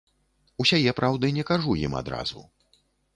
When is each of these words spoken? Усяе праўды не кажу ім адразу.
Усяе 0.63 0.93
праўды 0.99 1.29
не 1.37 1.43
кажу 1.49 1.75
ім 1.85 1.93
адразу. 2.01 2.41